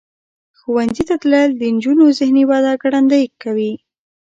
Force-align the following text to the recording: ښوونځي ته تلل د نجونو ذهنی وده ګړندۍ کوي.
ښوونځي 0.59 1.03
ته 1.09 1.15
تلل 1.21 1.49
د 1.57 1.61
نجونو 1.75 2.03
ذهنی 2.19 2.43
وده 2.51 2.71
ګړندۍ 2.83 3.25
کوي. 3.41 3.73